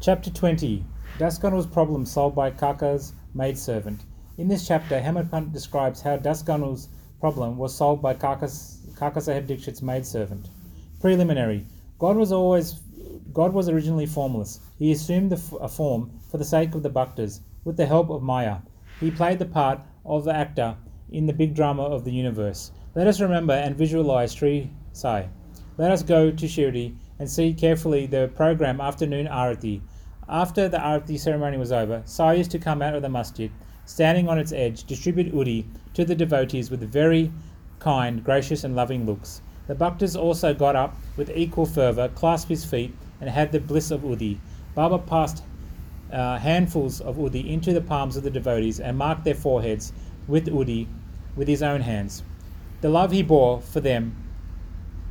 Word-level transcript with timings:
Chapter 0.00 0.30
20 0.30 0.84
Dasganul's 1.18 1.66
problem 1.66 2.06
solved 2.06 2.36
by 2.36 2.52
Kaka's 2.52 3.14
maidservant. 3.34 4.04
In 4.36 4.46
this 4.46 4.64
chapter, 4.64 5.00
Hemadpant 5.00 5.52
describes 5.52 6.00
how 6.00 6.16
Dasganul's 6.16 6.88
problem 7.18 7.58
was 7.58 7.74
solved 7.74 8.00
by 8.00 8.14
Kaka's, 8.14 8.78
Kaka 8.96 9.20
Sahib 9.20 9.48
Dikshit's 9.48 9.82
maidservant. 9.82 10.50
Preliminary 11.00 11.66
God 11.98 12.16
was 12.16 12.30
always 12.30 12.74
God 13.32 13.52
was 13.52 13.68
originally 13.68 14.06
formless. 14.06 14.60
He 14.78 14.92
assumed 14.92 15.32
a 15.32 15.68
form 15.68 16.20
for 16.30 16.38
the 16.38 16.44
sake 16.44 16.76
of 16.76 16.84
the 16.84 16.90
bhaktas, 16.90 17.40
with 17.64 17.76
the 17.76 17.86
help 17.86 18.08
of 18.08 18.22
Maya. 18.22 18.58
He 19.00 19.10
played 19.10 19.40
the 19.40 19.46
part 19.46 19.80
of 20.06 20.24
the 20.24 20.34
actor 20.34 20.76
in 21.10 21.26
the 21.26 21.32
big 21.32 21.56
drama 21.56 21.82
of 21.82 22.04
the 22.04 22.12
universe. 22.12 22.70
Let 22.94 23.08
us 23.08 23.20
remember 23.20 23.54
and 23.54 23.74
visualize 23.74 24.32
Sri 24.32 24.70
Sai. 24.92 25.28
Let 25.76 25.90
us 25.90 26.04
go 26.04 26.30
to 26.30 26.46
Shirdi 26.46 26.94
and 27.18 27.30
see 27.30 27.52
carefully 27.52 28.06
the 28.06 28.30
program 28.34 28.80
afternoon 28.80 29.26
arati. 29.26 29.80
After 30.28 30.68
the 30.68 30.78
arati 30.78 31.18
ceremony 31.18 31.56
was 31.56 31.72
over, 31.72 32.02
Sai 32.04 32.34
used 32.34 32.50
to 32.50 32.58
come 32.58 32.82
out 32.82 32.94
of 32.94 33.02
the 33.02 33.08
masjid, 33.08 33.50
standing 33.84 34.28
on 34.28 34.38
its 34.38 34.52
edge, 34.52 34.84
distribute 34.84 35.32
udi 35.34 35.64
to 35.94 36.04
the 36.04 36.14
devotees 36.14 36.70
with 36.70 36.82
very 36.82 37.32
kind, 37.78 38.22
gracious, 38.22 38.64
and 38.64 38.76
loving 38.76 39.06
looks. 39.06 39.40
The 39.66 39.74
bhaktas 39.74 40.16
also 40.16 40.54
got 40.54 40.76
up 40.76 40.96
with 41.16 41.30
equal 41.34 41.66
fervour, 41.66 42.08
clasped 42.08 42.50
his 42.50 42.64
feet, 42.64 42.94
and 43.20 43.28
had 43.28 43.52
the 43.52 43.60
bliss 43.60 43.90
of 43.90 44.02
udi. 44.02 44.38
Baba 44.74 44.98
passed 44.98 45.42
uh, 46.12 46.38
handfuls 46.38 47.00
of 47.00 47.16
udi 47.16 47.50
into 47.50 47.72
the 47.72 47.80
palms 47.80 48.16
of 48.16 48.22
the 48.22 48.30
devotees 48.30 48.80
and 48.80 48.96
marked 48.96 49.24
their 49.24 49.34
foreheads 49.34 49.92
with 50.26 50.46
udi 50.46 50.86
with 51.36 51.48
his 51.48 51.62
own 51.62 51.80
hands. 51.80 52.22
The 52.80 52.88
love 52.88 53.12
he 53.12 53.22
bore 53.22 53.60
for 53.60 53.80
them 53.80 54.16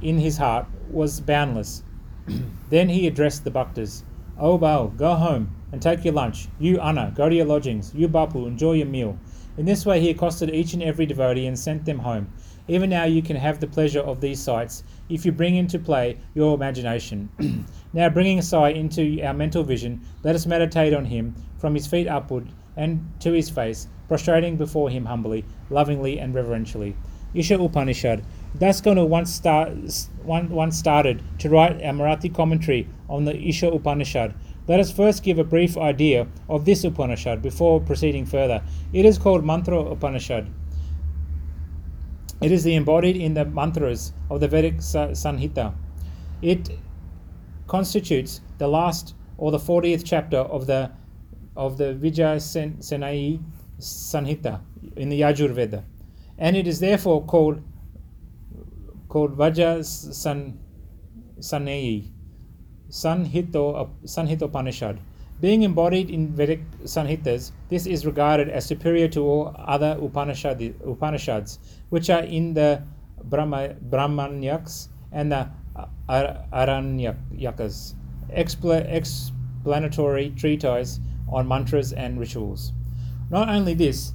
in 0.02 0.20
his 0.20 0.38
heart 0.38 0.66
was 0.90 1.20
boundless. 1.20 1.84
then 2.70 2.90
he 2.90 3.08
addressed 3.08 3.44
the 3.44 3.52
bhaktas. 3.52 4.04
Oh 4.40 4.58
Bhau, 4.58 4.96
go 4.98 5.16
home 5.16 5.50
and 5.72 5.82
take 5.82 6.06
your 6.06 6.14
lunch. 6.14 6.48
You 6.60 6.80
Anna, 6.80 7.12
go 7.16 7.30
to 7.30 7.36
your 7.36 7.46
lodgings. 7.46 7.94
You 7.96 8.08
Bapu, 8.08 8.46
enjoy 8.48 8.74
your 8.74 8.88
meal. 8.88 9.18
In 9.58 9.66
this 9.66 9.86
way 9.86 10.00
he 10.00 10.10
accosted 10.10 10.50
each 10.54 10.74
and 10.74 10.84
every 10.84 11.06
devotee 11.06 11.48
and 11.48 11.58
sent 11.58 11.86
them 11.86 12.00
home. 12.00 12.28
Even 12.68 12.90
now 12.90 13.06
you 13.06 13.22
can 13.22 13.38
have 13.38 13.60
the 13.60 13.68
pleasure 13.68 14.02
of 14.02 14.20
these 14.20 14.40
sights 14.40 14.84
if 15.10 15.26
you 15.26 15.32
bring 15.32 15.56
into 15.56 15.80
play 15.80 16.18
your 16.34 16.54
imagination. 16.54 17.30
now 17.94 18.10
bringing 18.10 18.42
Sai 18.42 18.70
into 18.70 19.22
our 19.24 19.34
mental 19.34 19.64
vision, 19.64 20.02
let 20.24 20.36
us 20.36 20.46
meditate 20.46 20.94
on 20.94 21.06
him 21.06 21.34
from 21.58 21.74
his 21.74 21.88
feet 21.88 22.08
upward 22.08 22.50
and 22.76 23.10
to 23.22 23.32
his 23.32 23.50
face, 23.50 23.88
prostrating 24.08 24.58
before 24.58 24.90
him 24.90 25.06
humbly, 25.06 25.46
lovingly 25.70 26.20
and 26.20 26.36
reverentially. 26.36 26.96
Isha 27.34 27.60
Upanishad. 27.60 28.24
Dasganu 28.60 29.08
once, 29.08 29.32
start, 29.34 29.72
once 30.24 30.78
started 30.78 31.22
to 31.40 31.50
write 31.50 31.80
a 31.82 31.90
Marathi 31.90 32.34
commentary 32.34 32.90
on 33.08 33.26
the 33.26 33.38
Isha 33.38 33.68
Upanishad. 33.68 34.34
Let 34.68 34.80
us 34.80 34.92
first 34.92 35.24
give 35.24 35.38
a 35.38 35.44
brief 35.44 35.78
idea 35.78 36.28
of 36.50 36.66
this 36.66 36.84
Upanishad 36.84 37.42
before 37.42 37.80
proceeding 37.80 38.26
further. 38.26 38.64
It 38.94 39.06
is 39.06 39.18
called 39.18 39.46
Mantra 39.46 39.80
Upanishad. 39.80 40.50
It 42.42 42.52
is 42.52 42.66
embodied 42.66 43.16
in 43.16 43.34
the 43.34 43.46
mantras 43.46 44.14
of 44.30 44.40
the 44.40 44.48
Vedic 44.48 44.78
Sanhita. 44.78 45.74
It 46.42 46.70
constitutes 47.68 48.42
the 48.58 48.68
last 48.68 49.16
or 49.38 49.52
the 49.52 49.58
40th 49.58 50.04
chapter 50.06 50.38
of 50.38 50.68
the 50.68 50.92
of 51.56 51.78
the 51.78 51.94
Senai 51.96 53.40
Sanhita 53.80 54.62
in 54.96 55.10
the 55.10 55.22
Yajurveda, 55.22 55.84
and 56.38 56.56
it 56.56 56.68
is 56.68 56.80
therefore 56.80 57.24
called 57.26 57.62
called 59.18 59.36
Vajra 59.36 59.84
San 59.84 60.60
Sanei 61.40 62.12
Sanhito 62.88 63.90
Sanhitopanishad. 64.06 65.00
Being 65.42 65.64
embodied 65.64 66.12
in 66.12 66.36
Vedic 66.36 66.62
Sanhitas, 66.84 67.52
this 67.70 67.88
is 67.88 68.06
regarded 68.06 68.48
as 68.50 68.68
superior 68.68 69.08
to 69.08 69.22
all 69.22 69.56
other 69.58 69.98
Upanishad, 70.00 70.62
Upanishads, 70.86 71.58
which 71.90 72.12
are 72.12 72.24
in 72.24 72.54
the 72.54 72.84
Brahma, 73.24 73.74
Brahmanyaks 73.90 74.90
and 75.12 75.32
the 75.32 75.50
Aranyakas, 76.10 77.96
explanatory 78.30 80.30
treatise 80.38 81.00
on 81.28 81.48
mantras 81.48 81.92
and 81.94 82.20
rituals. 82.20 82.72
Not 83.32 83.50
only 83.50 83.74
this, 83.74 84.14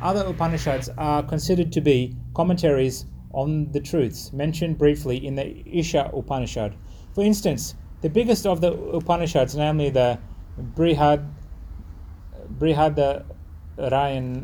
other 0.00 0.24
Upanishads 0.26 0.88
are 0.96 1.22
considered 1.22 1.70
to 1.72 1.82
be 1.82 2.16
commentaries 2.34 3.04
on 3.32 3.70
the 3.72 3.80
truths 3.80 4.32
mentioned 4.32 4.78
briefly 4.78 5.26
in 5.26 5.34
the 5.34 5.62
Isha 5.66 6.10
Upanishad. 6.14 6.74
For 7.14 7.22
instance, 7.22 7.74
the 8.00 8.08
biggest 8.08 8.46
of 8.46 8.60
the 8.60 8.72
Upanishads, 8.72 9.56
namely 9.56 9.90
the 9.90 10.18
Brihad 10.74 11.24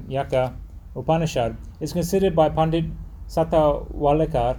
Yaka 0.09 0.57
Upanishad, 0.97 1.57
is 1.81 1.93
considered 1.93 2.37
by 2.37 2.49
Pandit 2.49 2.85
Satwalekar 3.29 4.59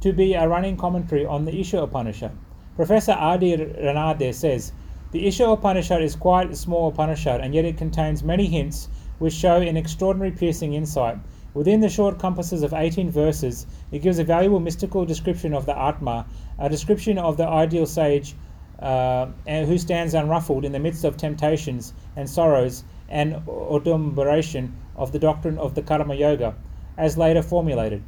to 0.00 0.12
be 0.12 0.34
a 0.34 0.48
running 0.48 0.76
commentary 0.76 1.26
on 1.26 1.44
the 1.44 1.54
Isha 1.58 1.82
Upanishad. 1.82 2.30
Professor 2.76 3.12
R. 3.12 3.38
D. 3.38 3.56
Ranade 3.56 4.32
says 4.32 4.72
the 5.10 5.26
Isha 5.26 5.48
Upanishad 5.48 6.02
is 6.02 6.14
quite 6.14 6.50
a 6.50 6.56
small 6.56 6.88
Upanishad 6.88 7.40
and 7.40 7.54
yet 7.54 7.64
it 7.64 7.76
contains 7.76 8.22
many 8.22 8.46
hints 8.46 8.88
which 9.18 9.32
show 9.32 9.56
an 9.56 9.76
extraordinary 9.76 10.30
piercing 10.30 10.74
insight. 10.74 11.18
Within 11.58 11.80
the 11.80 11.88
short 11.88 12.20
compasses 12.20 12.62
of 12.62 12.72
18 12.72 13.10
verses, 13.10 13.66
it 13.90 13.98
gives 13.98 14.20
a 14.20 14.22
valuable 14.22 14.60
mystical 14.60 15.04
description 15.04 15.52
of 15.52 15.66
the 15.66 15.76
Atma, 15.76 16.24
a 16.56 16.68
description 16.68 17.18
of 17.18 17.36
the 17.36 17.48
ideal 17.48 17.84
sage 17.84 18.36
uh, 18.78 19.26
who 19.44 19.76
stands 19.76 20.14
unruffled 20.14 20.64
in 20.64 20.70
the 20.70 20.78
midst 20.78 21.02
of 21.02 21.16
temptations 21.16 21.94
and 22.14 22.30
sorrows 22.30 22.84
and 23.08 23.42
adumberation 23.72 24.72
of 24.94 25.10
the 25.10 25.18
doctrine 25.18 25.58
of 25.58 25.74
the 25.74 25.82
Karma 25.82 26.14
Yoga, 26.14 26.54
as 26.96 27.18
later 27.18 27.42
formulated. 27.42 28.04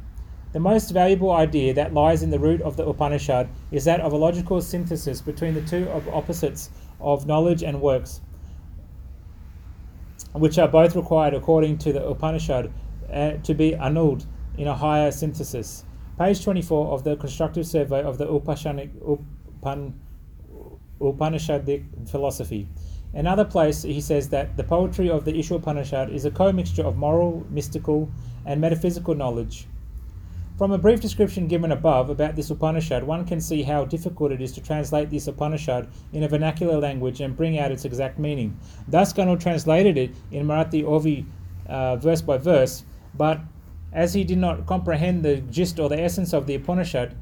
The 0.53 0.61
most 0.61 0.89
valuable 0.91 1.33
idea 1.33 1.73
that 1.73 1.93
lies 1.93 2.23
in 2.23 2.29
the 2.29 2.39
root 2.39 2.61
of 2.61 2.77
the 2.77 2.87
Upanishad 2.87 3.49
is 3.69 3.83
that 3.83 3.99
of 3.99 4.13
a 4.13 4.17
logical 4.17 4.61
synthesis 4.61 5.19
between 5.19 5.55
the 5.55 5.61
two 5.61 5.89
opposites 6.13 6.69
of 7.01 7.27
knowledge 7.27 7.63
and 7.63 7.81
works, 7.81 8.21
which 10.31 10.57
are 10.57 10.69
both 10.69 10.95
required 10.95 11.33
according 11.33 11.79
to 11.79 11.91
the 11.91 12.07
Upanishad 12.07 12.71
uh, 13.11 13.33
to 13.43 13.53
be 13.53 13.75
annulled 13.75 14.25
in 14.57 14.67
a 14.67 14.75
higher 14.75 15.11
synthesis. 15.11 15.85
Page 16.17 16.43
24 16.43 16.87
of 16.87 17.03
the 17.03 17.15
constructive 17.15 17.65
survey 17.65 18.01
of 18.01 18.17
the 18.17 18.25
Upan, 18.27 19.93
Upanishadic 20.99 22.09
philosophy. 22.09 22.67
Another 23.13 23.43
place 23.43 23.83
he 23.83 23.99
says 23.99 24.29
that 24.29 24.55
the 24.55 24.63
poetry 24.63 25.09
of 25.09 25.25
the 25.25 25.37
Isha 25.37 25.55
Upanishad 25.55 26.09
is 26.09 26.25
a 26.25 26.31
commixture 26.31 26.83
of 26.83 26.95
moral, 26.95 27.45
mystical, 27.49 28.09
and 28.45 28.61
metaphysical 28.61 29.15
knowledge 29.15 29.67
from 30.61 30.73
a 30.73 30.77
brief 30.77 30.99
description 30.99 31.47
given 31.47 31.71
above 31.71 32.11
about 32.11 32.35
this 32.35 32.51
Upanishad, 32.51 33.03
one 33.03 33.25
can 33.25 33.41
see 33.41 33.63
how 33.63 33.83
difficult 33.83 34.31
it 34.31 34.41
is 34.41 34.51
to 34.51 34.61
translate 34.61 35.09
this 35.09 35.25
Upanishad 35.25 35.87
in 36.13 36.21
a 36.21 36.27
vernacular 36.27 36.77
language 36.77 37.19
and 37.19 37.35
bring 37.35 37.57
out 37.57 37.71
its 37.71 37.83
exact 37.83 38.19
meaning. 38.19 38.55
Dasganu 38.87 39.39
translated 39.39 39.97
it 39.97 40.11
in 40.29 40.45
Marathi 40.45 40.83
Ovi 40.83 41.25
uh, 41.65 41.95
verse 41.95 42.21
by 42.21 42.37
verse, 42.37 42.83
but 43.13 43.41
as 43.93 44.13
he 44.13 44.23
did 44.23 44.37
not 44.37 44.65
comprehend 44.65 45.23
the 45.23 45.37
gist 45.37 45.79
or 45.79 45.89
the 45.89 46.01
essence 46.01 46.33
of 46.33 46.47
the 46.47 46.55
Upanishad, 46.55 47.15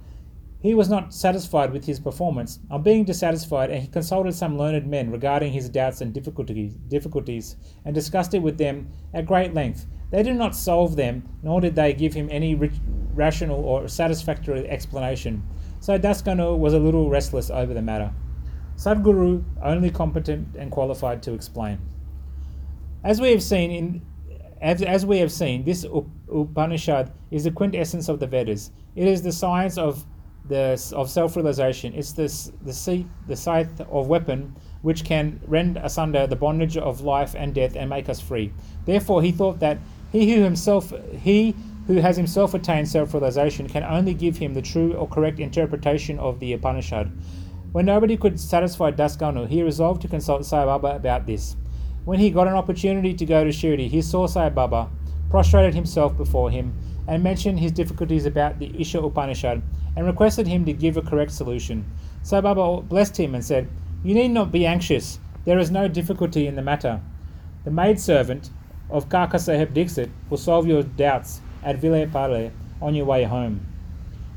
he 0.61 0.73
was 0.73 0.89
not 0.89 1.13
satisfied 1.13 1.71
with 1.71 1.85
his 1.85 1.99
performance. 1.99 2.59
On 2.69 2.83
being 2.83 3.05
dissatisfied, 3.05 3.71
he 3.71 3.87
consulted 3.87 4.33
some 4.33 4.57
learned 4.57 4.87
men 4.87 5.09
regarding 5.09 5.53
his 5.53 5.69
doubts 5.69 6.01
and 6.01 6.13
difficulties, 6.13 7.55
and 7.85 7.95
discussed 7.95 8.33
it 8.33 8.41
with 8.41 8.57
them 8.57 8.89
at 9.13 9.25
great 9.25 9.53
length. 9.53 9.87
They 10.11 10.21
did 10.21 10.35
not 10.35 10.55
solve 10.55 10.95
them, 10.95 11.27
nor 11.43 11.61
did 11.61 11.75
they 11.75 11.93
give 11.93 12.13
him 12.13 12.27
any 12.29 12.55
rational 13.13 13.63
or 13.63 13.87
satisfactory 13.87 14.67
explanation. 14.67 15.43
So 15.79 15.97
Dasganu 15.97 16.57
was 16.57 16.73
a 16.73 16.79
little 16.79 17.09
restless 17.09 17.49
over 17.49 17.73
the 17.73 17.81
matter. 17.81 18.13
Sadhguru 18.75 19.43
only 19.61 19.91
competent 19.91 20.55
and 20.55 20.71
qualified 20.71 21.23
to 21.23 21.33
explain. 21.33 21.79
As 23.03 23.21
we 23.21 23.31
have 23.31 23.43
seen 23.43 23.71
in 23.71 24.01
as, 24.61 24.81
as 24.81 25.05
we 25.05 25.19
have 25.19 25.31
seen, 25.31 25.63
this 25.63 25.85
Upanishad 26.31 27.11
is 27.31 27.43
the 27.43 27.51
quintessence 27.51 28.09
of 28.09 28.19
the 28.19 28.27
Vedas. 28.27 28.71
It 28.95 29.07
is 29.07 29.21
the 29.21 29.31
science 29.31 29.77
of 29.77 30.05
the 30.47 30.93
of 30.95 31.09
self-realization. 31.09 31.93
It's 31.93 32.11
this 32.11 32.51
the 32.63 32.73
seat 32.73 33.05
the 33.27 33.35
scythe 33.35 33.81
of 33.81 34.07
weapon 34.07 34.55
which 34.81 35.03
can 35.03 35.39
rend 35.45 35.77
asunder 35.77 36.25
the 36.27 36.35
bondage 36.35 36.77
of 36.77 37.01
life 37.01 37.35
and 37.37 37.53
death 37.53 37.75
and 37.75 37.89
make 37.89 38.09
us 38.09 38.19
free. 38.19 38.51
Therefore, 38.85 39.21
he 39.21 39.31
thought 39.31 39.59
that 39.59 39.77
he 40.11 40.33
who 40.33 40.41
himself 40.41 40.91
he 41.21 41.55
who 41.87 41.95
has 41.95 42.17
himself 42.17 42.53
attained 42.53 42.87
self-realization 42.87 43.67
can 43.67 43.83
only 43.83 44.13
give 44.13 44.37
him 44.37 44.53
the 44.53 44.61
true 44.61 44.93
or 44.93 45.07
correct 45.07 45.39
interpretation 45.39 46.19
of 46.19 46.39
the 46.39 46.53
Upanishad. 46.53 47.11
When 47.71 47.85
nobody 47.85 48.17
could 48.17 48.39
satisfy 48.39 48.91
Dasganu, 48.91 49.47
he 49.47 49.61
resolved 49.61 50.01
to 50.01 50.07
consult 50.07 50.45
Sai 50.45 50.65
Baba 50.65 50.95
about 50.95 51.27
this. 51.27 51.55
When 52.05 52.19
he 52.19 52.29
got 52.29 52.47
an 52.47 52.53
opportunity 52.53 53.13
to 53.13 53.25
go 53.25 53.43
to 53.43 53.49
Shirdi, 53.49 53.89
he 53.89 54.01
saw 54.01 54.25
Sai 54.27 54.49
Baba, 54.49 54.89
prostrated 55.29 55.75
himself 55.75 56.17
before 56.17 56.49
him, 56.49 56.73
and 57.07 57.21
mentioned 57.21 57.59
his 57.59 57.71
difficulties 57.71 58.25
about 58.25 58.59
the 58.59 58.71
Isha 58.79 58.99
Upanishad, 58.99 59.61
and 59.95 60.05
requested 60.05 60.47
him 60.47 60.65
to 60.65 60.73
give 60.73 60.97
a 60.97 61.01
correct 61.01 61.31
solution. 61.31 61.85
Sai 62.23 62.41
Baba 62.41 62.81
blessed 62.81 63.19
him 63.19 63.35
and 63.35 63.43
said, 63.43 63.67
You 64.03 64.13
need 64.13 64.29
not 64.29 64.51
be 64.51 64.65
anxious. 64.65 65.19
There 65.45 65.59
is 65.59 65.71
no 65.71 65.87
difficulty 65.87 66.47
in 66.47 66.55
the 66.55 66.61
matter. 66.61 67.01
The 67.63 67.71
maidservant 67.71 68.49
of 68.89 69.09
Kaka 69.09 69.37
Sahib 69.37 69.73
Dixit 69.73 70.09
will 70.29 70.37
solve 70.37 70.67
your 70.67 70.83
doubts 70.83 71.41
at 71.63 71.77
Ville 71.77 72.07
Parle 72.07 72.51
on 72.81 72.95
your 72.95 73.05
way 73.05 73.23
home. 73.23 73.65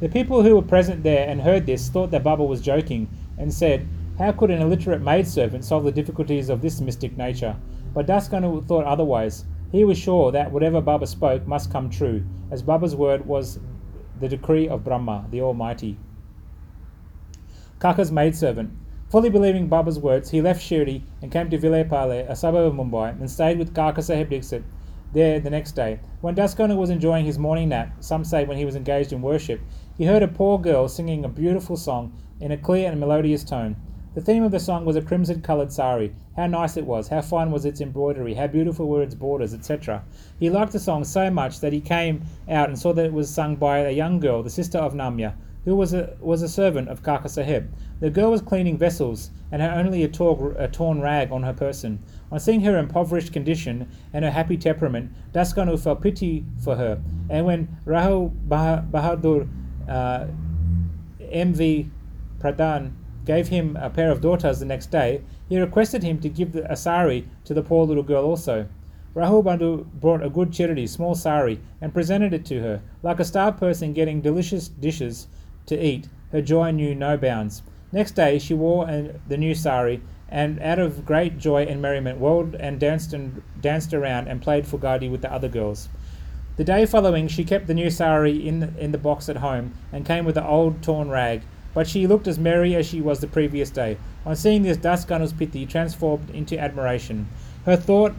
The 0.00 0.08
people 0.08 0.42
who 0.42 0.56
were 0.56 0.62
present 0.62 1.04
there 1.04 1.28
and 1.28 1.40
heard 1.40 1.64
this 1.64 1.88
thought 1.88 2.10
that 2.10 2.24
Baba 2.24 2.42
was 2.44 2.60
joking 2.60 3.08
and 3.38 3.54
said, 3.54 3.86
How 4.18 4.30
could 4.30 4.50
an 4.50 4.60
illiterate 4.60 5.00
maidservant 5.00 5.64
solve 5.64 5.84
the 5.84 5.90
difficulties 5.90 6.50
of 6.50 6.60
this 6.60 6.80
mystic 6.80 7.16
nature? 7.16 7.56
But 7.94 8.06
Dasganu 8.06 8.64
thought 8.66 8.84
otherwise. 8.84 9.46
He 9.70 9.84
was 9.84 9.96
sure 9.96 10.30
that 10.32 10.52
whatever 10.52 10.82
Baba 10.82 11.06
spoke 11.06 11.46
must 11.46 11.72
come 11.72 11.88
true, 11.88 12.22
as 12.50 12.62
Baba's 12.62 12.94
word 12.94 13.24
was 13.24 13.58
the 14.20 14.28
decree 14.28 14.68
of 14.68 14.84
Brahma, 14.84 15.26
the 15.30 15.40
Almighty. 15.40 15.98
Kaka's 17.80 18.12
maidservant. 18.12 18.70
Fully 19.08 19.30
believing 19.30 19.66
Baba's 19.66 19.98
words, 19.98 20.30
he 20.30 20.42
left 20.42 20.62
Shirdi 20.62 21.02
and 21.22 21.32
came 21.32 21.48
to 21.48 21.58
Ville 21.58 21.74
a 21.74 22.36
suburb 22.36 22.66
of 22.66 22.74
Mumbai, 22.74 23.18
and 23.18 23.30
stayed 23.30 23.58
with 23.58 23.74
Kaka 23.74 24.02
Sahib 24.02 24.28
Dixit 24.28 24.62
there 25.14 25.40
the 25.40 25.50
next 25.50 25.72
day. 25.72 26.00
When 26.20 26.34
Dasganu 26.34 26.76
was 26.76 26.90
enjoying 26.90 27.24
his 27.24 27.38
morning 27.38 27.70
nap, 27.70 27.94
some 28.00 28.24
say 28.24 28.44
when 28.44 28.58
he 28.58 28.66
was 28.66 28.76
engaged 28.76 29.12
in 29.12 29.22
worship, 29.22 29.60
he 29.96 30.04
heard 30.04 30.22
a 30.22 30.28
poor 30.28 30.58
girl 30.58 30.86
singing 30.86 31.24
a 31.24 31.30
beautiful 31.30 31.76
song 31.76 32.12
in 32.40 32.52
a 32.52 32.58
clear 32.58 32.90
and 32.90 33.00
melodious 33.00 33.42
tone. 33.42 33.76
The 34.14 34.20
theme 34.20 34.42
of 34.42 34.50
the 34.52 34.60
song 34.60 34.84
was 34.84 34.94
a 34.94 35.00
crimson 35.00 35.40
coloured 35.40 35.72
sari. 35.72 36.14
How 36.36 36.46
nice 36.46 36.76
it 36.76 36.84
was, 36.84 37.08
how 37.08 37.22
fine 37.22 37.50
was 37.50 37.64
its 37.64 37.80
embroidery, 37.80 38.34
how 38.34 38.46
beautiful 38.46 38.86
were 38.86 39.02
its 39.02 39.14
borders, 39.14 39.54
etc. 39.54 40.04
He 40.38 40.50
liked 40.50 40.72
the 40.72 40.78
song 40.78 41.04
so 41.04 41.30
much 41.30 41.60
that 41.60 41.72
he 41.72 41.80
came 41.80 42.22
out 42.46 42.68
and 42.68 42.78
saw 42.78 42.92
that 42.92 43.06
it 43.06 43.12
was 43.14 43.30
sung 43.30 43.56
by 43.56 43.78
a 43.78 43.90
young 43.90 44.20
girl, 44.20 44.42
the 44.42 44.50
sister 44.50 44.76
of 44.76 44.92
Namya, 44.92 45.32
who 45.64 45.74
was 45.74 45.94
a, 45.94 46.14
was 46.20 46.42
a 46.42 46.48
servant 46.48 46.90
of 46.90 47.02
Kaka 47.02 47.30
Sahib. 47.30 47.72
The 48.00 48.10
girl 48.10 48.30
was 48.30 48.42
cleaning 48.42 48.76
vessels 48.76 49.30
and 49.50 49.62
had 49.62 49.78
only 49.78 50.02
a, 50.02 50.08
tor- 50.08 50.56
a 50.58 50.68
torn 50.68 51.00
rag 51.00 51.32
on 51.32 51.42
her 51.44 51.54
person. 51.54 51.98
On 52.30 52.38
seeing 52.38 52.60
her 52.60 52.76
impoverished 52.76 53.32
condition 53.32 53.88
and 54.12 54.26
her 54.26 54.30
happy 54.30 54.58
temperament, 54.58 55.10
Dasganu 55.32 55.82
felt 55.82 56.02
pity 56.02 56.44
for 56.62 56.76
her, 56.76 57.00
and 57.30 57.46
when 57.46 57.78
Rao 57.86 58.30
Bahadur 58.46 59.48
uh, 59.88 60.26
M.V. 61.30 61.90
Pradhan 62.38 62.92
gave 63.24 63.48
him 63.48 63.76
a 63.76 63.90
pair 63.90 64.10
of 64.10 64.20
dhotars 64.20 64.58
the 64.58 64.64
next 64.64 64.90
day, 64.90 65.22
he 65.48 65.60
requested 65.60 66.02
him 66.02 66.18
to 66.20 66.28
give 66.28 66.54
a 66.56 66.76
sari 66.76 67.26
to 67.44 67.54
the 67.54 67.62
poor 67.62 67.86
little 67.86 68.02
girl 68.02 68.24
also. 68.24 68.66
Rahul 69.14 69.44
Bandhu 69.44 69.84
brought 70.00 70.24
a 70.24 70.30
good 70.30 70.52
charity, 70.52 70.86
small 70.86 71.14
sari, 71.14 71.60
and 71.80 71.92
presented 71.92 72.32
it 72.32 72.46
to 72.46 72.60
her. 72.60 72.82
Like 73.02 73.20
a 73.20 73.24
starved 73.24 73.58
person 73.58 73.92
getting 73.92 74.22
delicious 74.22 74.68
dishes 74.68 75.28
to 75.66 75.78
eat, 75.78 76.08
her 76.30 76.40
joy 76.40 76.70
knew 76.70 76.94
no 76.94 77.16
bounds. 77.16 77.62
Next 77.92 78.12
day 78.12 78.38
she 78.38 78.54
wore 78.54 78.88
an, 78.88 79.20
the 79.28 79.36
new 79.36 79.54
sari, 79.54 80.00
and 80.30 80.58
out 80.60 80.78
of 80.78 81.04
great 81.04 81.36
joy 81.36 81.64
and 81.64 81.82
merriment 81.82 82.18
whirled 82.18 82.54
and 82.54 82.80
danced 82.80 83.12
and 83.12 83.42
danced 83.60 83.92
around 83.92 84.28
and 84.28 84.40
played 84.40 84.64
fugadi 84.64 85.10
with 85.10 85.20
the 85.20 85.30
other 85.30 85.48
girls. 85.48 85.90
The 86.56 86.64
day 86.64 86.86
following, 86.86 87.28
she 87.28 87.44
kept 87.44 87.66
the 87.66 87.74
new 87.74 87.90
sari 87.90 88.48
in 88.48 88.60
the, 88.60 88.72
in 88.78 88.92
the 88.92 88.98
box 88.98 89.28
at 89.28 89.36
home 89.36 89.74
and 89.92 90.06
came 90.06 90.24
with 90.24 90.36
the 90.36 90.46
old 90.46 90.82
torn 90.82 91.10
rag, 91.10 91.42
but 91.74 91.88
she 91.88 92.06
looked 92.06 92.26
as 92.26 92.38
merry 92.38 92.74
as 92.74 92.86
she 92.86 93.00
was 93.00 93.20
the 93.20 93.26
previous 93.26 93.70
day. 93.70 93.96
On 94.24 94.36
seeing 94.36 94.62
this, 94.62 94.76
Dasganu's 94.76 95.32
pity 95.32 95.66
transformed 95.66 96.30
into 96.30 96.58
admiration. 96.58 97.28
Her 97.64 97.76
thought, 97.76 98.14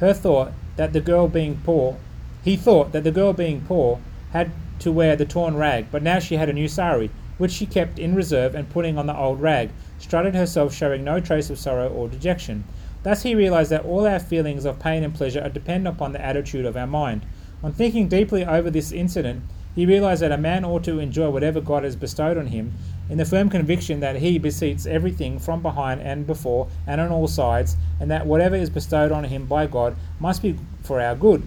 her 0.00 0.12
thought 0.12 0.52
that 0.76 0.92
the 0.92 1.00
girl 1.00 1.28
being 1.28 1.60
poor, 1.64 1.96
he 2.42 2.56
thought 2.56 2.92
that 2.92 3.04
the 3.04 3.10
girl 3.10 3.32
being 3.32 3.60
poor 3.62 4.00
had 4.32 4.50
to 4.80 4.90
wear 4.90 5.16
the 5.16 5.24
torn 5.24 5.56
rag, 5.56 5.86
but 5.90 6.02
now 6.02 6.18
she 6.18 6.36
had 6.36 6.48
a 6.48 6.54
new 6.54 6.68
sari, 6.68 7.10
which 7.38 7.52
she 7.52 7.66
kept 7.66 7.98
in 7.98 8.14
reserve 8.14 8.54
and 8.54 8.70
putting 8.70 8.98
on 8.98 9.06
the 9.06 9.16
old 9.16 9.40
rag, 9.40 9.70
strutted 9.98 10.34
herself, 10.34 10.74
showing 10.74 11.04
no 11.04 11.20
trace 11.20 11.50
of 11.50 11.58
sorrow 11.58 11.88
or 11.88 12.08
dejection. 12.08 12.64
Thus 13.02 13.22
he 13.22 13.34
realized 13.34 13.70
that 13.70 13.84
all 13.84 14.06
our 14.06 14.18
feelings 14.18 14.64
of 14.64 14.78
pain 14.78 15.02
and 15.02 15.14
pleasure 15.14 15.40
are 15.42 15.48
dependent 15.48 15.96
upon 15.96 16.12
the 16.12 16.24
attitude 16.24 16.66
of 16.66 16.76
our 16.76 16.86
mind. 16.86 17.24
On 17.62 17.72
thinking 17.72 18.08
deeply 18.08 18.44
over 18.44 18.70
this 18.70 18.92
incident, 18.92 19.42
he 19.74 19.86
realized 19.86 20.22
that 20.22 20.32
a 20.32 20.38
man 20.38 20.64
ought 20.64 20.84
to 20.84 20.98
enjoy 20.98 21.30
whatever 21.30 21.60
God 21.60 21.84
has 21.84 21.96
bestowed 21.96 22.36
on 22.36 22.46
him, 22.48 22.72
in 23.08 23.18
the 23.18 23.24
firm 23.24 23.50
conviction 23.50 24.00
that 24.00 24.16
he 24.16 24.38
beseats 24.38 24.86
everything 24.86 25.38
from 25.38 25.62
behind 25.62 26.00
and 26.00 26.26
before 26.26 26.68
and 26.86 27.00
on 27.00 27.10
all 27.10 27.28
sides, 27.28 27.76
and 27.98 28.10
that 28.10 28.26
whatever 28.26 28.56
is 28.56 28.70
bestowed 28.70 29.12
on 29.12 29.24
him 29.24 29.46
by 29.46 29.66
God 29.66 29.96
must 30.18 30.42
be 30.42 30.56
for 30.82 31.00
our 31.00 31.14
good, 31.14 31.42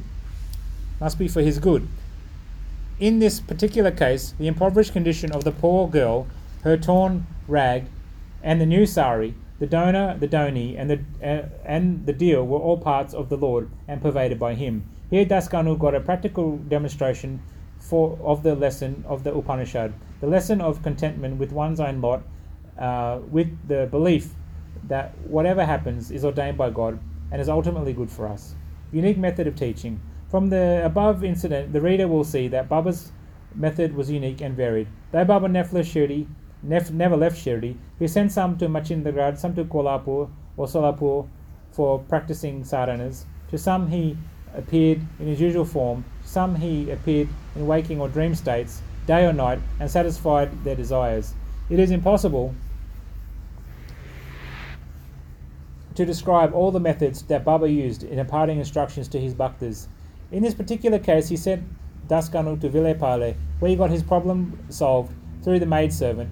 must 1.00 1.18
be 1.18 1.28
for 1.28 1.42
his 1.42 1.60
good. 1.60 1.88
In 3.00 3.20
this 3.20 3.40
particular 3.40 3.92
case, 3.92 4.34
the 4.38 4.48
impoverished 4.48 4.94
condition 4.94 5.32
of 5.32 5.44
the 5.44 5.52
poor 5.52 5.88
girl, 5.88 6.28
her 6.64 6.78
torn 6.78 7.26
rag, 7.48 7.86
and 8.42 8.60
the 8.60 8.66
new 8.66 8.86
sari, 8.86 9.34
the 9.60 9.68
donor, 9.68 10.18
the 10.18 10.28
donee, 10.28 10.78
and 10.78 10.90
the 10.90 11.00
uh, 11.26 11.48
and 11.64 12.06
the 12.06 12.14
deal 12.14 12.46
were 12.46 12.60
all 12.60 12.78
parts 12.78 13.14
of 13.14 13.30
the 13.30 13.38
Lord 13.38 13.70
and 13.88 14.02
pervaded 14.02 14.40
by 14.40 14.56
Him. 14.56 14.84
Here 15.10 15.26
Dasganu 15.26 15.80
got 15.80 15.96
a 15.96 16.02
practical 16.02 16.58
demonstration 16.58 17.42
for, 17.84 18.18
of 18.24 18.44
the 18.44 18.56
lesson 18.56 19.04
of 19.08 19.24
the 19.24 19.34
Upanishad, 19.36 19.94
the 20.22 20.28
lesson 20.28 20.62
of 20.62 20.82
contentment 20.82 21.38
with 21.38 21.52
one's 21.52 21.82
own 21.82 22.00
lot, 22.00 22.24
uh, 22.80 23.20
with 23.30 23.68
the 23.68 23.88
belief 23.92 24.34
that 24.88 25.18
whatever 25.28 25.66
happens 25.66 26.10
is 26.10 26.24
ordained 26.24 26.58
by 26.58 26.70
God 26.70 26.98
and 27.32 27.42
is 27.42 27.50
ultimately 27.50 27.94
good 27.94 28.10
for 28.10 28.28
us. 28.28 28.56
Unique 28.94 29.18
method 29.18 29.48
of 29.48 29.56
teaching. 29.56 30.00
From 30.30 30.50
the 30.50 30.82
above 30.86 31.24
incident, 31.24 31.74
the 31.74 31.82
reader 31.82 32.08
will 32.08 32.24
see 32.24 32.48
that 32.48 32.70
Baba's 32.70 33.12
method 33.54 33.94
was 33.94 34.10
unique 34.10 34.42
and 34.42 34.56
varied. 34.56 34.88
Though 35.12 35.26
Baba 35.26 35.48
Shirdi, 35.50 36.28
never 36.64 37.18
left 37.18 37.38
Shirdi, 37.38 37.76
he 38.00 38.08
sent 38.08 38.32
some 38.32 38.58
to 38.58 38.68
Machindragarh, 38.68 39.38
some 39.38 39.54
to 39.56 39.66
Kolhapur 39.66 40.30
or 40.56 40.68
Solapur 40.68 41.28
for 41.72 42.00
practicing 42.00 42.64
sadhanas. 42.64 43.26
To 43.50 43.58
some 43.58 43.90
he 43.90 44.18
appeared 44.56 45.02
in 45.20 45.28
his 45.28 45.40
usual 45.40 45.66
form, 45.66 46.06
some 46.24 46.56
he 46.56 46.90
appeared 46.92 47.30
in 47.56 47.68
waking 47.68 48.00
or 48.00 48.08
dream 48.08 48.36
states, 48.36 48.82
day 49.06 49.26
or 49.26 49.34
night, 49.34 49.60
and 49.80 49.90
satisfied 49.90 50.64
their 50.64 50.76
desires. 50.76 51.34
It 51.70 51.80
is 51.80 51.92
impossible 51.92 52.54
to 55.96 56.06
describe 56.06 56.54
all 56.54 56.72
the 56.72 56.80
methods 56.80 57.24
that 57.24 57.46
Baba 57.46 57.70
used 57.70 58.04
in 58.04 58.20
imparting 58.20 58.60
instructions 58.60 59.08
to 59.10 59.20
his 59.20 59.34
bhaktas. 59.34 59.88
In 60.32 60.42
this 60.42 60.54
particular 60.54 61.00
case, 61.00 61.30
he 61.30 61.38
sent 61.38 61.64
Dasganu 62.08 62.60
to 62.62 62.70
Ville 62.70 62.96
Parle, 62.96 63.36
where 63.60 63.70
he 63.70 63.76
got 63.76 63.92
his 63.92 64.04
problem 64.04 64.58
solved 64.70 65.14
through 65.44 65.60
the 65.60 65.66
maidservant. 65.66 66.30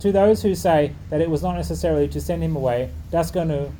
To 0.00 0.12
those 0.12 0.42
who 0.42 0.54
say 0.54 0.94
that 1.10 1.20
it 1.20 1.30
was 1.30 1.42
not 1.42 1.56
necessarily 1.56 2.08
to 2.08 2.20
send 2.20 2.42
him 2.42 2.56
away, 2.56 2.90
Dasganu 3.10 3.72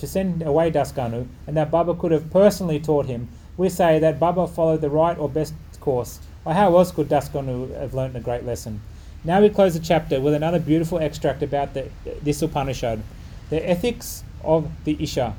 to 0.00 0.06
send 0.06 0.42
away 0.42 0.70
Dasganu, 0.70 1.28
and 1.46 1.56
that 1.56 1.70
Baba 1.70 1.94
could 1.94 2.10
have 2.10 2.30
personally 2.30 2.80
taught 2.80 3.06
him, 3.06 3.28
we 3.56 3.68
say 3.68 3.98
that 3.98 4.18
Baba 4.18 4.46
followed 4.46 4.80
the 4.80 4.90
right 4.90 5.16
or 5.18 5.28
best 5.28 5.54
course. 5.80 6.18
Or 6.44 6.54
how 6.54 6.76
else 6.76 6.90
could 6.90 7.08
Dasganu 7.08 7.78
have 7.78 7.94
learnt 7.94 8.16
a 8.16 8.20
great 8.20 8.44
lesson? 8.44 8.80
Now 9.22 9.42
we 9.42 9.50
close 9.50 9.74
the 9.74 9.80
chapter 9.80 10.18
with 10.18 10.32
another 10.32 10.58
beautiful 10.58 10.98
extract 10.98 11.42
about 11.42 11.74
the, 11.74 11.90
this 12.22 12.40
Upanishad, 12.40 13.02
the 13.50 13.68
ethics 13.68 14.24
of 14.42 14.70
the 14.84 14.96
Isha. 14.98 15.34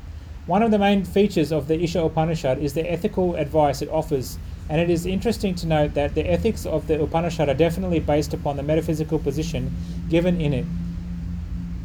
One 0.46 0.62
of 0.62 0.70
the 0.70 0.77
main 0.77 1.03
features 1.06 1.51
of 1.51 1.68
the 1.68 1.82
Isha 1.82 2.03
Upanishad 2.03 2.60
is 2.60 2.74
the 2.74 2.89
ethical 2.91 3.36
advice 3.36 3.82
it 3.82 3.89
offers, 3.89 4.38
and 4.70 4.80
it 4.80 4.91
is 4.91 5.08
interesting 5.08 5.56
to 5.56 5.68
note 5.68 5.96
that 5.96 6.13
the 6.13 6.30
ethics 6.30 6.68
of 6.68 6.86
the 6.88 7.01
Upanishad 7.01 7.50
are 7.50 7.56
definitely 7.56 8.00
based 8.00 8.34
upon 8.34 8.58
the 8.58 8.63
metaphysical 8.63 9.18
position 9.18 9.75
given 10.10 10.39
in 10.39 10.53
it. 10.53 10.65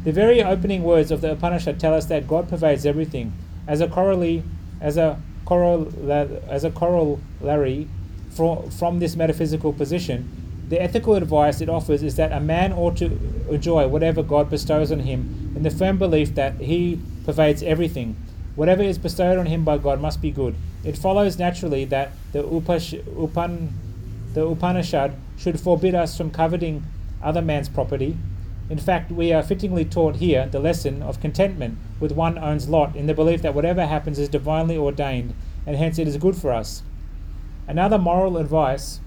The 0.07 0.13
very 0.13 0.41
opening 0.41 0.83
words 0.83 1.11
of 1.11 1.19
the 1.19 1.33
Upanishad 1.33 1.81
tell 1.81 1.93
us 1.93 2.05
that 2.05 2.29
God 2.29 2.47
pervades 2.47 2.85
everything. 2.85 3.33
As 3.67 3.81
a 3.81 3.89
corollary, 3.89 4.41
as 4.79 4.95
a 4.95 5.19
corollary, 5.43 6.39
as 6.47 6.63
a 6.63 6.71
corollary 6.71 7.89
from, 8.29 8.71
from 8.71 8.99
this 8.99 9.17
metaphysical 9.17 9.73
position, 9.73 10.63
the 10.69 10.81
ethical 10.81 11.15
advice 11.15 11.59
it 11.59 11.67
offers 11.67 12.03
is 12.03 12.15
that 12.15 12.31
a 12.31 12.39
man 12.39 12.71
ought 12.71 12.95
to 12.95 13.19
enjoy 13.49 13.85
whatever 13.89 14.23
God 14.23 14.49
bestows 14.49 14.93
on 14.93 14.99
him 14.99 15.51
in 15.57 15.63
the 15.63 15.69
firm 15.69 15.97
belief 15.97 16.35
that 16.35 16.55
he 16.61 17.01
pervades 17.25 17.61
everything. 17.61 18.15
Whatever 18.55 18.83
is 18.83 18.97
bestowed 18.97 19.37
on 19.37 19.47
him 19.47 19.65
by 19.65 19.77
God 19.77 19.99
must 19.99 20.21
be 20.21 20.31
good. 20.31 20.55
It 20.85 20.97
follows 20.97 21.37
naturally 21.37 21.83
that 21.83 22.13
the, 22.31 22.43
Upash, 22.43 22.97
Upan, 23.13 23.71
the 24.33 24.47
Upanishad 24.47 25.15
should 25.37 25.59
forbid 25.59 25.95
us 25.95 26.15
from 26.15 26.31
coveting 26.31 26.85
other 27.21 27.41
man's 27.41 27.67
property 27.67 28.15
in 28.69 28.77
fact, 28.77 29.11
we 29.11 29.31
are 29.31 29.43
fittingly 29.43 29.85
taught 29.85 30.17
here 30.17 30.47
the 30.51 30.59
lesson 30.59 31.01
of 31.01 31.21
contentment 31.21 31.77
with 32.01 32.11
one 32.11 32.37
own's 32.37 32.67
lot 32.67 32.95
in 32.95 33.07
the 33.07 33.13
belief 33.13 33.41
that 33.41 33.53
whatever 33.53 33.85
happens 33.85 34.19
is 34.19 34.27
divinely 34.27 34.77
ordained 34.77 35.33
and 35.65 35.77
hence 35.77 35.97
it 35.97 36.07
is 36.07 36.17
good 36.17 36.35
for 36.35 36.51
us. 36.51 36.83
Another 37.67 37.97
moral 37.97 38.37
advice 38.37 38.99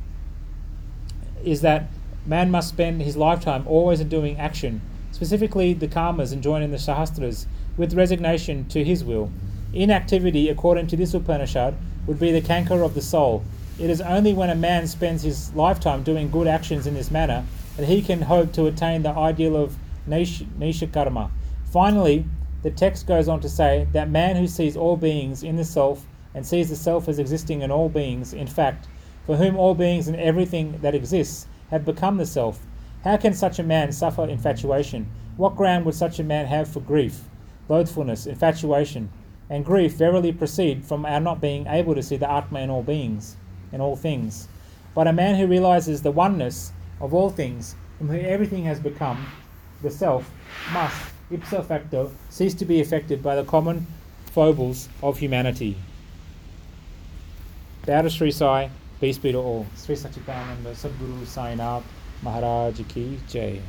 is 1.45 1.61
that 1.61 1.89
man 2.27 2.51
must 2.51 2.71
spend 2.71 3.03
his 3.03 3.17
lifetime 3.17 3.65
always 3.67 4.01
in 4.01 4.09
doing 4.09 4.39
action, 4.39 4.81
specifically 5.13 5.75
the 5.75 5.89
karmas 5.89 6.33
enjoined 6.33 6.65
in 6.65 6.71
the 6.71 6.79
Shastras, 6.79 7.47
with 7.77 7.95
resignation 7.95 8.67
to 8.69 8.85
his 8.85 9.05
will. 9.05 9.31
Inactivity, 9.73 10.49
according 10.49 10.87
to 10.89 10.97
this 10.97 11.15
Upanishad, 11.15 11.75
would 12.07 12.19
be 12.19 12.33
the 12.33 12.41
canker 12.41 12.83
of 12.83 12.95
the 12.95 13.01
soul. 13.03 13.43
It 13.79 13.89
is 13.89 14.01
only 14.01 14.35
when 14.35 14.51
a 14.51 14.55
man 14.55 14.87
spends 14.87 15.23
his 15.23 15.55
lifetime 15.55 16.03
doing 16.03 16.31
good 16.31 16.47
actions 16.47 16.87
in 16.87 16.95
this 16.95 17.11
manner 17.11 17.45
that 17.81 17.89
he 17.89 18.03
can 18.03 18.21
hope 18.21 18.53
to 18.53 18.67
attain 18.67 19.03
the 19.03 19.09
ideal 19.09 19.57
of 19.57 19.75
Naishkarmya. 20.07 21.31
Finally, 21.73 22.27
the 22.63 22.71
text 22.71 23.07
goes 23.07 23.27
on 23.27 23.41
to 23.41 23.49
say 23.49 23.89
that 23.93 24.11
man 24.11 24.37
who 24.37 24.47
sees 24.47 24.77
all 24.77 24.99
beings 24.99 25.43
in 25.43 25.57
the 25.57 25.65
self 25.65 26.05
and 26.35 26.45
sees 26.45 26.69
the 26.69 26.77
self 26.77 27.09
as 27.09 27.19
existing 27.19 27.63
in 27.63 27.71
all 27.71 27.89
beings, 27.89 28.35
in 28.35 28.47
fact, 28.47 28.87
for 29.25 29.39
whom 29.39 29.57
all 29.57 29.75
beings 29.75 30.09
and 30.09 30.17
everything 30.19 30.79
that 30.83 30.95
exists 30.95 31.47
have 31.71 31.87
become 31.87 32.19
the 32.19 32.27
self, 32.27 32.61
how 33.03 33.17
can 33.17 33.33
such 33.33 33.59
a 33.59 33.63
man 33.63 33.93
suffer 33.93 34.29
infatuation? 34.29 35.11
What 35.39 35.57
ground 35.57 35.87
would 35.87 35.95
such 35.95 36.19
a 36.19 36.25
man 36.25 36.45
have 36.49 36.69
for 36.69 36.81
grief, 36.81 37.23
loathfulness, 37.71 38.27
infatuation? 38.27 39.09
And 39.49 39.65
grief 39.65 39.95
verily 39.95 40.33
proceed 40.33 40.85
from 40.85 41.07
our 41.07 41.19
not 41.19 41.41
being 41.41 41.67
able 41.67 41.95
to 41.95 42.03
see 42.03 42.19
the 42.19 42.31
Atma 42.31 42.61
in 42.61 42.69
all 42.69 42.83
beings, 42.83 43.37
in 43.73 43.81
all 43.81 43.97
things. 43.97 44.49
But 44.95 45.09
a 45.09 45.15
man 45.15 45.37
who 45.37 45.47
realizes 45.47 46.03
the 46.03 46.11
oneness 46.11 46.73
of 47.01 47.15
all 47.15 47.31
things, 47.31 47.75
from 47.99 48.09
whom 48.09 48.25
everything 48.25 48.65
has 48.65 48.79
become, 48.79 49.27
the 49.83 49.91
self, 49.91 50.31
must, 50.73 51.01
ipso 51.31 51.63
facto, 51.63 52.11
cease 52.29 52.55
to 52.55 52.65
be 52.65 52.81
affected 52.81 53.23
by 53.23 53.37
the 53.37 53.45
common 53.45 53.87
foibles 54.27 54.89
of 55.03 55.19
humanity. 55.19 55.77
Bow 57.87 58.03
to 58.03 58.11
Sri 58.11 58.31
Sai, 58.31 58.71
peace 59.01 59.19
be 59.19 59.33
to 59.33 59.39
all. 59.39 59.67
Sri 59.77 59.95
Sachidananda 59.95 60.75
Sadguru 60.75 61.25
Sainath 61.25 61.83
Maharaj 62.23 62.81
Ki 62.89 63.19
Jai. 63.29 63.61